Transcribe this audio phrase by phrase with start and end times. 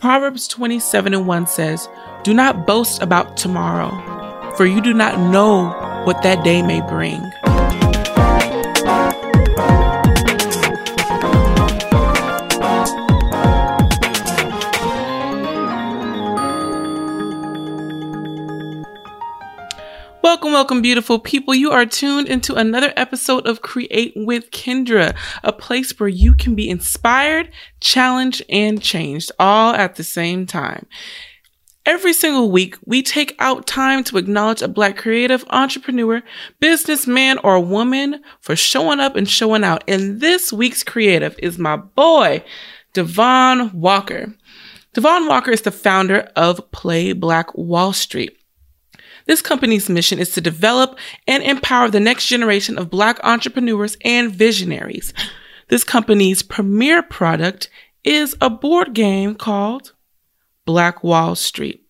[0.00, 1.86] Proverbs 27 and 1 says,
[2.24, 3.90] Do not boast about tomorrow,
[4.56, 5.68] for you do not know
[6.04, 7.20] what that day may bring.
[20.40, 21.54] Welcome, welcome, beautiful people.
[21.54, 25.14] You are tuned into another episode of Create with Kendra,
[25.44, 27.50] a place where you can be inspired,
[27.80, 30.86] challenged, and changed all at the same time.
[31.84, 36.22] Every single week, we take out time to acknowledge a Black creative entrepreneur,
[36.58, 39.84] businessman, or woman for showing up and showing out.
[39.86, 42.42] And this week's creative is my boy,
[42.94, 44.34] Devon Walker.
[44.94, 48.39] Devon Walker is the founder of Play Black Wall Street.
[49.26, 54.32] This company's mission is to develop and empower the next generation of Black entrepreneurs and
[54.32, 55.12] visionaries.
[55.68, 57.68] This company's premier product
[58.04, 59.92] is a board game called
[60.64, 61.86] Black Wall Street.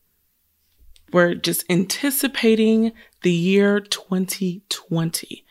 [1.12, 5.44] were just anticipating the year 2020.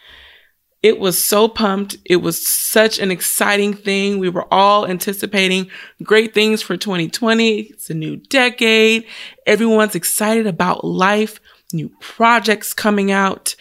[0.87, 1.97] It was so pumped.
[2.05, 4.19] It was such an exciting thing.
[4.19, 5.69] We were all anticipating
[6.01, 7.59] great things for 2020.
[7.63, 9.05] It's a new decade.
[9.45, 11.41] Everyone's excited about life,
[11.73, 13.53] new projects coming out.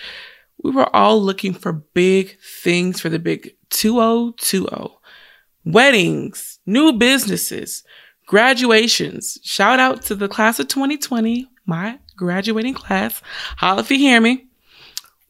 [0.63, 4.97] We were all looking for big things for the big 2020.
[5.65, 7.83] Weddings, new businesses,
[8.27, 9.41] graduations.
[9.43, 13.21] Shout out to the class of 2020, my graduating class.
[13.57, 14.46] Holla if you hear me.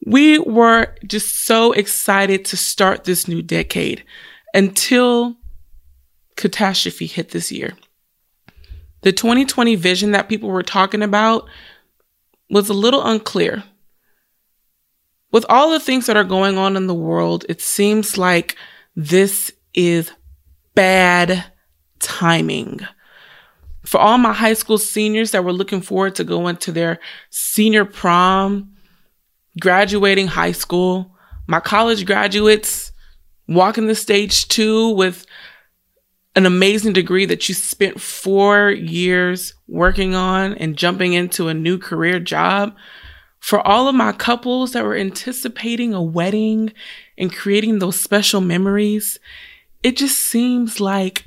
[0.05, 4.03] We were just so excited to start this new decade
[4.53, 5.35] until
[6.35, 7.73] catastrophe hit this year.
[9.01, 11.47] The 2020 vision that people were talking about
[12.49, 13.63] was a little unclear.
[15.31, 18.55] With all the things that are going on in the world, it seems like
[18.95, 20.11] this is
[20.73, 21.43] bad
[21.99, 22.79] timing.
[23.85, 26.99] For all my high school seniors that were looking forward to going to their
[27.29, 28.76] senior prom,
[29.59, 31.15] graduating high school,
[31.47, 32.91] my college graduates
[33.47, 35.25] walking the stage too with
[36.35, 41.77] an amazing degree that you spent four years working on and jumping into a new
[41.77, 42.75] career job.
[43.39, 46.73] For all of my couples that were anticipating a wedding
[47.17, 49.17] and creating those special memories,
[49.81, 51.25] it just seems like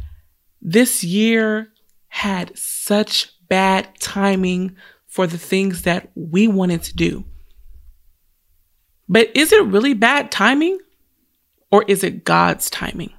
[0.63, 1.73] this year
[2.09, 4.77] had such bad timing
[5.07, 7.25] for the things that we wanted to do.
[9.11, 10.79] But is it really bad timing
[11.73, 13.13] or is it God's timing?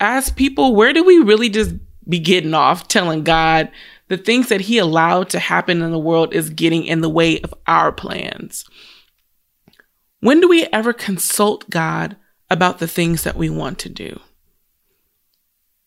[0.00, 1.76] As people, where do we really just
[2.08, 3.70] be getting off telling God
[4.08, 7.40] the things that He allowed to happen in the world is getting in the way
[7.42, 8.64] of our plans?
[10.18, 12.16] When do we ever consult God
[12.50, 14.18] about the things that we want to do?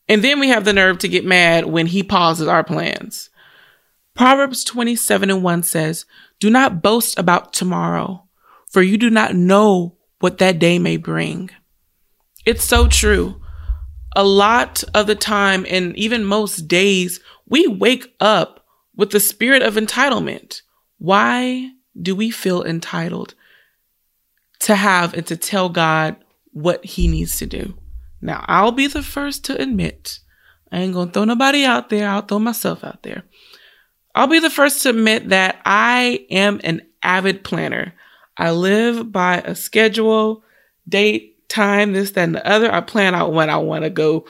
[0.07, 3.29] And then we have the nerve to get mad when He pauses our plans.
[4.15, 6.05] Proverbs 27 and 1 says,
[6.39, 8.23] Do not boast about tomorrow
[8.69, 11.49] for you do not know what that day may bring.
[12.45, 13.41] It's so true.
[14.15, 18.65] A lot of the time, and even most days, we wake up
[18.95, 20.61] with the spirit of entitlement.
[20.97, 23.35] Why do we feel entitled
[24.59, 26.15] to have and to tell God
[26.51, 27.75] what He needs to do?
[28.21, 30.19] Now, I'll be the first to admit,
[30.71, 33.23] I ain't gonna throw nobody out there, I'll throw myself out there.
[34.13, 37.93] I'll be the first to admit that I am an avid planner.
[38.39, 40.43] I live by a schedule,
[40.87, 42.73] date, time, this, that, and the other.
[42.73, 44.25] I plan out when I want to go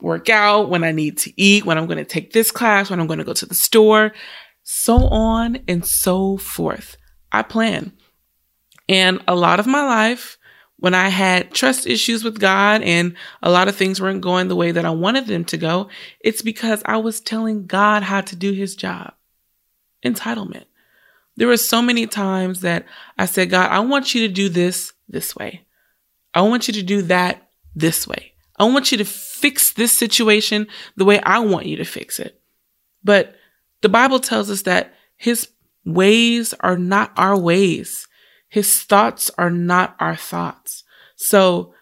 [0.00, 2.98] work out, when I need to eat, when I'm going to take this class, when
[2.98, 4.12] I'm going to go to the store,
[4.64, 6.96] so on and so forth.
[7.30, 7.92] I plan.
[8.88, 10.36] And a lot of my life,
[10.78, 14.56] when I had trust issues with God and a lot of things weren't going the
[14.56, 15.88] way that I wanted them to go,
[16.20, 19.14] it's because I was telling God how to do his job.
[20.04, 20.64] Entitlement.
[21.36, 22.86] There were so many times that
[23.18, 25.66] I said, God, I want you to do this this way.
[26.32, 28.32] I want you to do that this way.
[28.56, 32.40] I want you to fix this situation the way I want you to fix it.
[33.02, 33.34] But
[33.82, 35.48] the Bible tells us that his
[35.84, 38.06] ways are not our ways.
[38.48, 40.84] His thoughts are not our thoughts.
[41.16, 41.74] So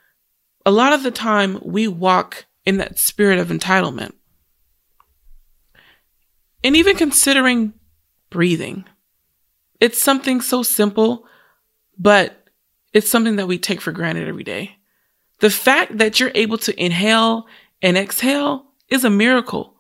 [0.65, 4.13] a lot of the time we walk in that spirit of entitlement.
[6.65, 7.75] And even considering
[8.31, 8.85] breathing.
[9.83, 11.27] It's something so simple,
[11.99, 12.47] but
[12.93, 14.77] it's something that we take for granted every day.
[15.41, 17.49] The fact that you're able to inhale
[17.83, 19.75] and exhale is a miracle.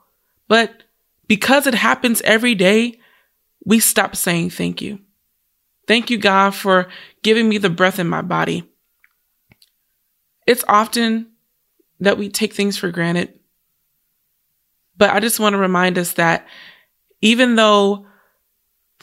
[0.48, 0.82] But
[1.28, 2.98] because it happens every day,
[3.64, 4.98] we stop saying thank you.
[5.86, 6.88] Thank you, God, for
[7.22, 8.68] giving me the breath in my body.
[10.48, 11.28] It's often
[12.00, 13.38] that we take things for granted.
[14.96, 16.48] But I just want to remind us that
[17.20, 18.06] even though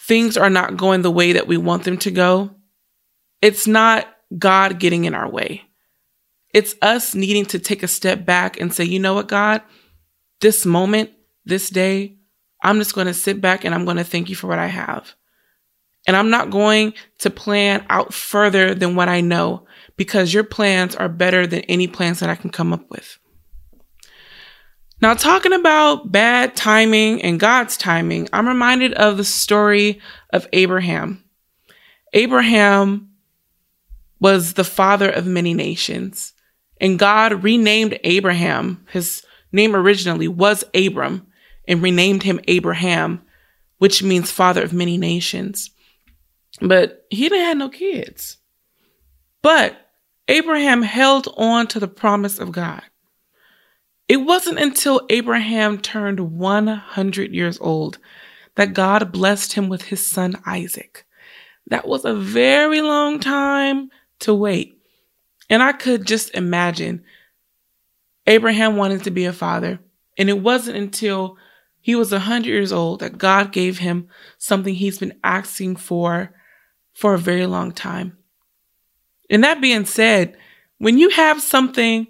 [0.09, 2.49] things are not going the way that we want them to go,
[3.43, 5.61] it's not God getting in our way.
[6.51, 9.61] It's us needing to take a step back and say, you know what, God,
[10.41, 11.11] this moment,
[11.45, 12.17] this day,
[12.63, 14.65] I'm just going to sit back and I'm going to thank you for what I
[14.65, 15.13] have.
[16.07, 20.95] And I'm not going to plan out further than what I know because your plans
[20.95, 23.18] are better than any plans that I can come up with.
[25.01, 30.01] Now, talking about bad timing and God's timing, I'm reminded of the story
[30.31, 31.23] of Abraham.
[32.13, 33.11] Abraham
[34.19, 36.33] was the father of many nations,
[36.81, 38.85] and God renamed Abraham.
[38.91, 41.27] His name originally was Abram
[41.65, 43.21] and renamed him Abraham,
[43.77, 45.71] which means father of many nations.
[46.59, 48.37] But he didn't have no kids.
[49.41, 49.77] But
[50.27, 52.83] Abraham held on to the promise of God.
[54.09, 57.99] It wasn't until Abraham turned 100 years old
[58.55, 61.05] that God blessed him with his son Isaac.
[61.67, 63.91] That was a very long time
[64.21, 64.81] to wait.
[65.47, 67.03] And I could just imagine
[68.25, 69.79] Abraham wanted to be a father.
[70.17, 71.37] And it wasn't until
[71.79, 74.07] he was 100 years old that God gave him
[74.39, 76.33] something he's been asking for
[76.93, 78.17] for a very long time.
[79.29, 80.35] And that being said,
[80.79, 82.07] when you have something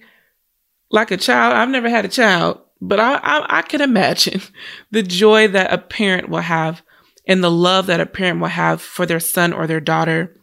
[0.92, 1.54] like a child.
[1.54, 4.42] I've never had a child, but I, I, I can imagine
[4.92, 6.82] the joy that a parent will have
[7.28, 10.36] and the love that a parent will have for their son or their daughter.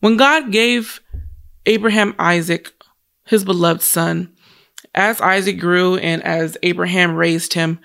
[0.00, 1.00] When God gave
[1.66, 2.72] Abraham Isaac,
[3.24, 4.32] his beloved son,
[4.94, 7.80] as Isaac grew and as Abraham raised him,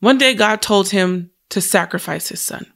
[0.00, 2.66] one day God told him to sacrifice his son.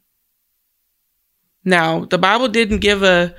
[1.64, 3.34] Now, the Bible didn't give a,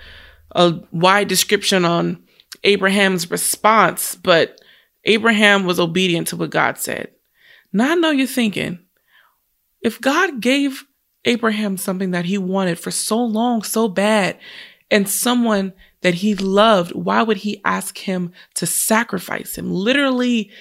[0.52, 2.24] a wide description on
[2.64, 4.60] Abraham's response, but
[5.06, 7.12] Abraham was obedient to what God said.
[7.72, 8.80] Now I know you're thinking,
[9.82, 10.86] if God gave
[11.26, 14.38] Abraham something that he wanted for so long, so bad,
[14.92, 19.72] and someone that he loved, why would he ask him to sacrifice him?
[19.72, 20.52] Literally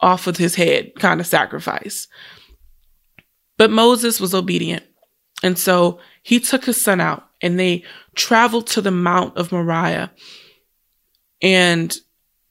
[0.00, 2.06] off with his head kind of sacrifice.
[3.56, 4.84] But Moses was obedient.
[5.42, 7.84] And so he took his son out and they
[8.14, 10.12] traveled to the Mount of Moriah.
[11.42, 11.96] And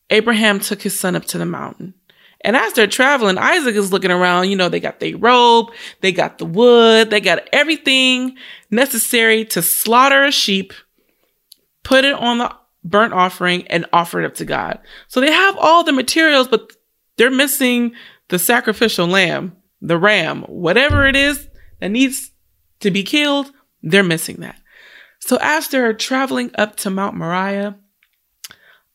[0.10, 1.94] Abraham took his son up to the mountain.
[2.42, 4.50] And as they're traveling, Isaac is looking around.
[4.50, 8.38] You know, they got their robe, they got the wood, they got everything
[8.70, 10.74] necessary to slaughter a sheep,
[11.84, 14.80] put it on the burnt offering, and offer it up to God.
[15.08, 16.72] So they have all the materials, but
[17.18, 17.94] they're missing
[18.30, 21.50] the sacrificial lamb, the ram, whatever it is
[21.80, 22.32] that needs
[22.82, 23.52] to be killed,
[23.82, 24.60] they're missing that.
[25.20, 27.78] So as they're traveling up to Mount Moriah,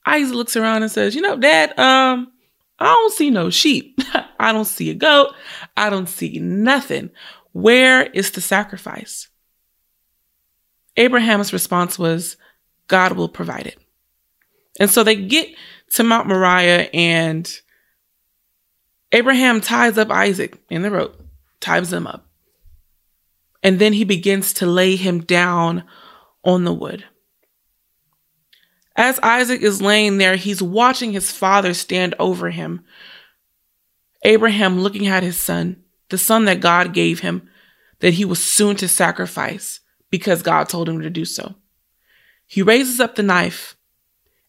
[0.05, 2.33] Isaac looks around and says, You know, Dad, um,
[2.79, 4.01] I don't see no sheep.
[4.41, 5.35] I don't see a goat.
[5.77, 7.11] I don't see nothing.
[7.53, 9.29] Where is the sacrifice?
[10.97, 12.37] Abraham's response was,
[12.89, 13.79] God will provide it.
[14.81, 15.55] And so they get
[15.95, 17.51] to Mount Moriah and
[19.13, 21.23] Abraham ties up Isaac in the rope,
[21.61, 22.27] ties him up.
[23.63, 25.85] And then he begins to lay him down
[26.45, 27.05] on the wood.
[28.97, 32.85] As Isaac is laying there, he's watching his father stand over him.
[34.23, 37.49] Abraham looking at his son, the son that God gave him,
[38.01, 39.81] that he was soon to sacrifice
[40.11, 41.55] because God told him to do so.
[42.47, 43.77] He raises up the knife,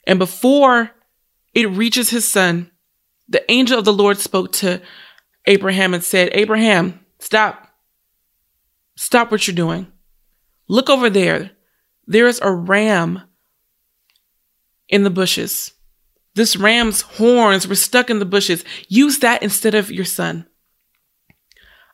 [0.05, 0.91] and before
[1.53, 2.69] it reaches his son,
[3.29, 4.81] the angel of the Lord spoke to
[5.45, 7.69] Abraham and said, Abraham, stop.
[8.95, 9.87] Stop what you're doing.
[10.67, 11.51] Look over there.
[12.05, 13.21] There is a ram
[14.89, 15.73] in the bushes.
[16.35, 18.63] This ram's horns were stuck in the bushes.
[18.87, 20.47] Use that instead of your son.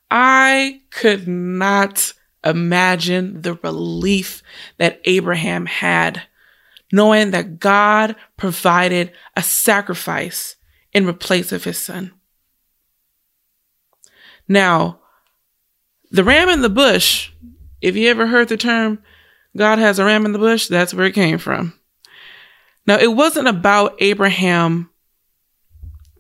[0.10, 4.42] I could not imagine the relief
[4.78, 6.24] that Abraham had
[6.92, 10.56] knowing that God provided a sacrifice
[10.94, 12.14] in replace of his son.
[14.48, 15.00] Now,
[16.12, 17.32] the ram in the bush,
[17.82, 19.00] if you ever heard the term,
[19.56, 21.79] God has a ram in the bush, that's where it came from.
[22.90, 24.90] Now, it wasn't about Abraham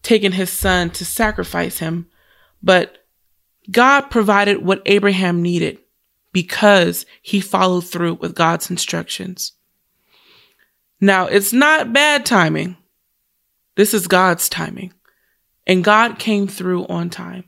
[0.03, 2.07] taking his son to sacrifice him,
[2.61, 3.07] but
[3.71, 5.79] God provided what Abraham needed
[6.31, 9.53] because he followed through with God's instructions.
[11.01, 12.77] Now, it's not bad timing.
[13.73, 14.93] This is God's timing.
[15.65, 17.45] And God came through on time.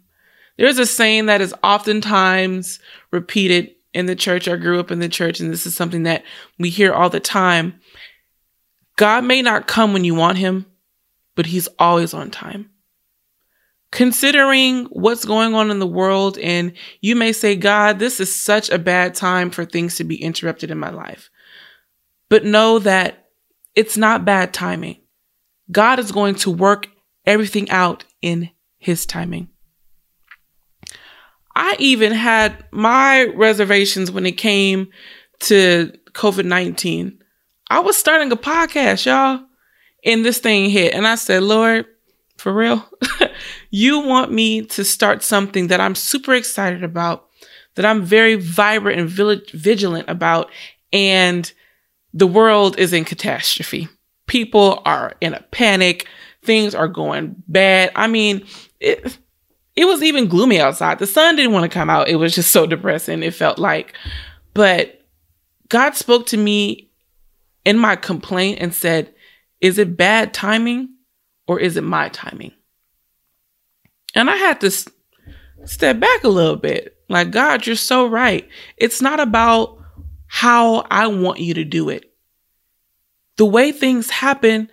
[0.57, 2.79] There's a saying that is oftentimes
[3.11, 4.47] repeated in the church.
[4.47, 6.23] I grew up in the church, and this is something that
[6.57, 7.79] we hear all the time.
[9.01, 10.67] God may not come when you want him,
[11.33, 12.69] but he's always on time.
[13.91, 18.69] Considering what's going on in the world, and you may say, God, this is such
[18.69, 21.31] a bad time for things to be interrupted in my life.
[22.29, 23.29] But know that
[23.73, 25.01] it's not bad timing.
[25.71, 26.87] God is going to work
[27.25, 29.49] everything out in his timing.
[31.55, 34.89] I even had my reservations when it came
[35.39, 37.20] to COVID 19.
[37.71, 39.45] I was starting a podcast, y'all,
[40.03, 40.93] and this thing hit.
[40.93, 41.85] And I said, Lord,
[42.37, 42.85] for real,
[43.71, 47.29] you want me to start something that I'm super excited about,
[47.75, 50.51] that I'm very vibrant and vigilant about,
[50.91, 51.49] and
[52.13, 53.87] the world is in catastrophe.
[54.27, 56.09] People are in a panic.
[56.43, 57.93] Things are going bad.
[57.95, 58.45] I mean,
[58.81, 59.17] it,
[59.77, 60.99] it was even gloomy outside.
[60.99, 62.09] The sun didn't want to come out.
[62.09, 63.23] It was just so depressing.
[63.23, 63.93] It felt like,
[64.53, 65.05] but
[65.69, 66.90] God spoke to me
[67.65, 69.13] in my complaint and said,
[69.59, 70.95] Is it bad timing
[71.47, 72.53] or is it my timing?
[74.15, 74.71] And I had to
[75.65, 76.97] step back a little bit.
[77.09, 78.47] Like, God, you're so right.
[78.77, 79.77] It's not about
[80.27, 82.13] how I want you to do it.
[83.37, 84.69] The way things happen,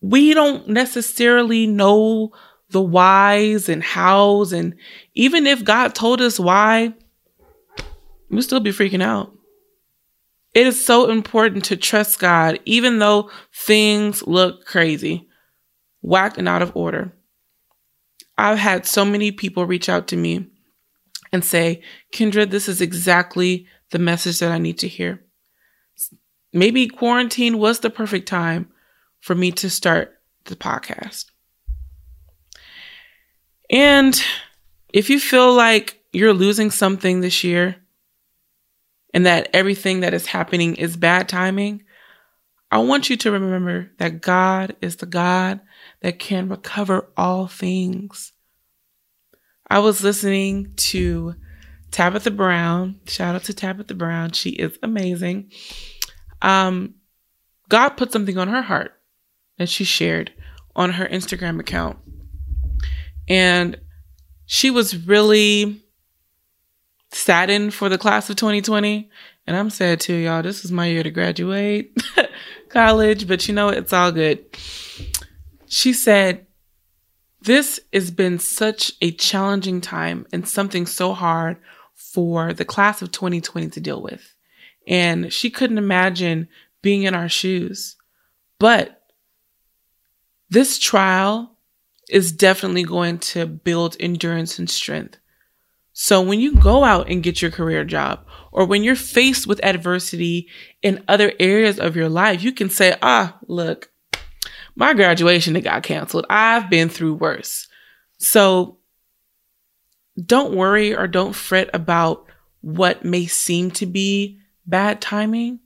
[0.00, 2.32] we don't necessarily know
[2.70, 4.52] the whys and hows.
[4.52, 4.74] And
[5.14, 6.94] even if God told us why,
[8.30, 9.32] we'll still be freaking out.
[10.52, 15.28] It is so important to trust God, even though things look crazy,
[16.02, 17.12] whacked and out of order.
[18.36, 20.46] I've had so many people reach out to me
[21.32, 25.22] and say, Kendra, this is exactly the message that I need to hear.
[26.52, 28.70] Maybe quarantine was the perfect time
[29.20, 30.14] for me to start
[30.46, 31.26] the podcast.
[33.70, 34.20] And
[34.92, 37.76] if you feel like you're losing something this year
[39.12, 41.82] and that everything that is happening is bad timing,
[42.70, 45.60] I want you to remember that God is the God
[46.02, 48.32] that can recover all things.
[49.68, 51.34] I was listening to
[51.90, 53.00] Tabitha Brown.
[53.06, 54.32] Shout out to Tabitha Brown.
[54.32, 55.50] She is amazing.
[56.42, 56.94] Um,
[57.68, 58.92] God put something on her heart
[59.58, 60.32] that she shared
[60.74, 61.98] on her Instagram account.
[63.28, 63.80] And
[64.46, 65.84] she was really
[67.12, 69.10] saddened for the class of 2020.
[69.46, 70.42] And I'm sad too, y'all.
[70.42, 71.96] This is my year to graduate
[72.68, 74.44] college, but you know, it's all good.
[75.66, 76.46] She said,
[77.42, 81.56] This has been such a challenging time and something so hard
[81.94, 84.34] for the class of 2020 to deal with.
[84.86, 86.48] And she couldn't imagine
[86.82, 87.96] being in our shoes.
[88.58, 89.02] But
[90.48, 91.56] this trial
[92.08, 95.18] is definitely going to build endurance and strength.
[95.92, 99.64] So when you go out and get your career job, or when you're faced with
[99.64, 100.48] adversity
[100.82, 103.90] in other areas of your life, you can say, ah, look,
[104.74, 106.26] my graduation that got canceled.
[106.30, 107.68] I've been through worse.
[108.18, 108.78] So
[110.24, 112.26] don't worry or don't fret about
[112.60, 115.60] what may seem to be bad timing,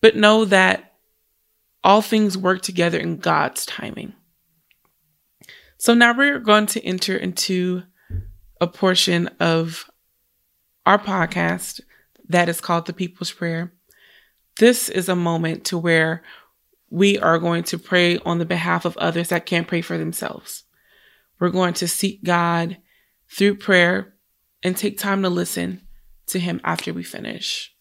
[0.00, 0.94] but know that
[1.84, 4.12] all things work together in God's timing.
[5.78, 7.82] So now we're going to enter into
[8.60, 9.90] a portion of
[10.84, 11.80] our podcast
[12.28, 13.72] that is called the People's Prayer.
[14.58, 16.22] This is a moment to where
[16.90, 20.64] we are going to pray on the behalf of others that can't pray for themselves.
[21.38, 22.78] We're going to seek God
[23.28, 24.14] through prayer
[24.62, 25.82] and take time to listen
[26.28, 27.75] to Him after we finish.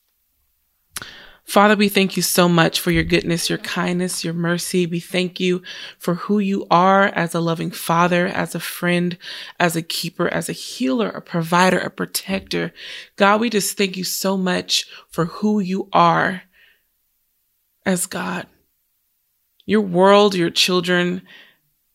[1.46, 4.88] Father, we thank you so much for your goodness, your kindness, your mercy.
[4.88, 5.62] We thank you
[6.00, 9.16] for who you are as a loving father, as a friend,
[9.60, 12.74] as a keeper, as a healer, a provider, a protector.
[13.16, 16.42] God, we just thank you so much for who you are
[17.86, 18.48] as God.
[19.68, 21.22] Your world, your children,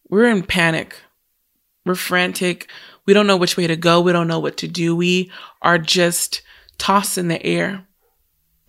[0.08, 0.94] we're in panic.
[1.84, 2.70] We're frantic.
[3.04, 4.00] We don't know which way to go.
[4.00, 4.94] We don't know what to do.
[4.94, 6.42] We are just
[6.78, 7.86] tossed in the air.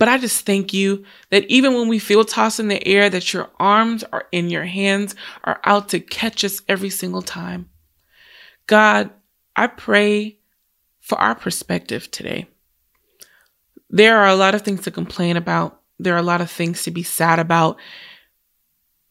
[0.02, 3.34] But I just thank you that even when we feel tossed in the air, that
[3.34, 7.70] your arms are in your hands, are out to catch us every single time.
[8.66, 9.12] God,
[9.56, 10.40] I pray
[11.02, 12.48] for our perspective today.
[13.92, 15.80] There are a lot of things to complain about.
[16.00, 17.78] There are a lot of things to be sad about.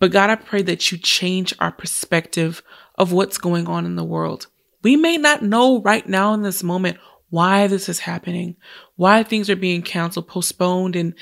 [0.00, 2.64] But God, I pray that you change our perspective
[2.96, 4.48] of what's going on in the world.
[4.82, 6.98] We may not know right now in this moment
[7.30, 8.56] why this is happening,
[8.96, 11.14] why things are being canceled, postponed, and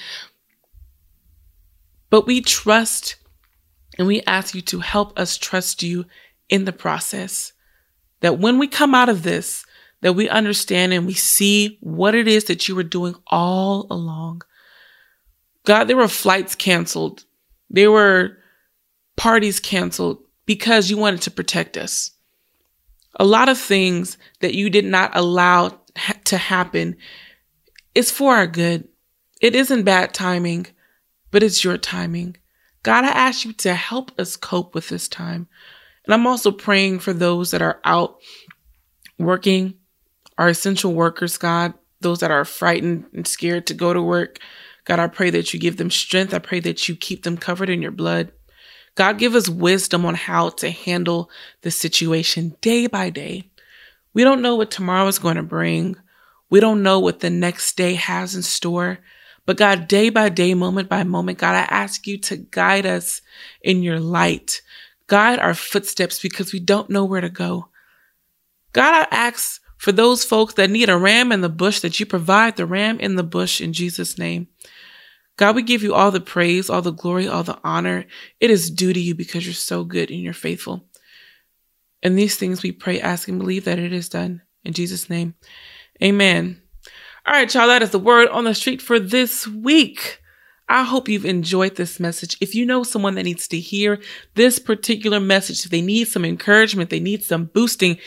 [2.11, 3.17] but we trust
[3.99, 6.07] and we ask you to help us trust you
[6.49, 7.53] in the process.
[8.21, 9.65] That when we come out of this,
[10.01, 14.43] that we understand and we see what it is that you were doing all along.
[15.65, 17.25] God, there were flights canceled.
[17.69, 18.39] There were
[19.17, 22.13] parties canceled because you wanted to protect us.
[23.17, 25.81] A lot of things that you did not allow
[26.25, 26.97] to happen
[27.95, 28.89] is for our good.
[29.41, 30.67] It isn't bad timing,
[31.31, 32.37] but it's your timing.
[32.83, 35.49] God, I ask you to help us cope with this time.
[36.05, 38.19] And I'm also praying for those that are out
[39.19, 39.75] working,
[40.39, 44.39] our essential workers, God, those that are frightened and scared to go to work.
[44.85, 46.33] God, I pray that you give them strength.
[46.33, 48.33] I pray that you keep them covered in your blood.
[48.95, 51.31] God, give us wisdom on how to handle
[51.63, 53.51] the situation day by day.
[54.19, 55.95] We don't know what tomorrow is going to bring.
[56.51, 58.99] We don't know what the next day has in store.
[59.47, 63.23] But God, day by day, moment by moment, God, I ask you to guide us
[63.63, 64.61] in your light.
[65.07, 67.69] Guide our footsteps because we don't know where to go.
[68.73, 72.05] God, I ask for those folks that need a ram in the bush that you
[72.05, 74.49] provide the ram in the bush in Jesus' name.
[75.37, 78.05] God, we give you all the praise, all the glory, all the honor.
[78.41, 80.88] It is due to you because you're so good and you're faithful.
[82.03, 84.43] And these things we pray, ask, and believe that it is done.
[84.65, 85.35] In Jesus' name,
[86.03, 86.61] amen.
[87.27, 90.21] All right, y'all, that is the word on the street for this week.
[90.69, 92.37] I hope you've enjoyed this message.
[92.41, 94.01] If you know someone that needs to hear
[94.35, 97.99] this particular message, if they need some encouragement, they need some boosting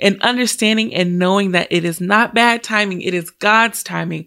[0.00, 4.26] and understanding and knowing that it is not bad timing, it is God's timing,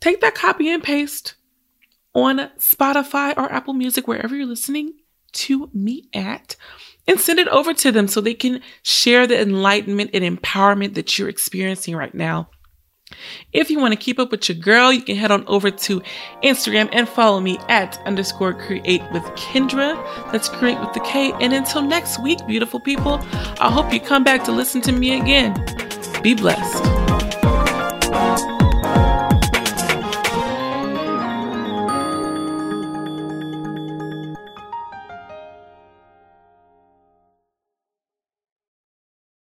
[0.00, 1.34] take that copy and paste
[2.14, 4.94] on Spotify or Apple Music, wherever you're listening
[5.32, 6.56] to me at,
[7.06, 11.18] and send it over to them so they can share the enlightenment and empowerment that
[11.18, 12.48] you're experiencing right now.
[13.52, 16.02] If you want to keep up with your girl, you can head on over to
[16.42, 19.94] Instagram and follow me at underscore create with Kendra.
[20.32, 21.32] That's create with the K.
[21.40, 23.20] And until next week, beautiful people,
[23.60, 25.54] I hope you come back to listen to me again.
[26.22, 27.05] Be blessed.